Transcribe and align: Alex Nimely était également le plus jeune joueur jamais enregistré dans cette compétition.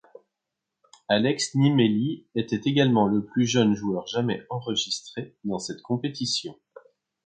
Alex 1.09 1.53
Nimely 1.53 2.25
était 2.33 2.61
également 2.67 3.05
le 3.05 3.23
plus 3.23 3.45
jeune 3.45 3.75
joueur 3.75 4.07
jamais 4.07 4.43
enregistré 4.49 5.37
dans 5.43 5.59
cette 5.59 5.83
compétition. 5.83 6.55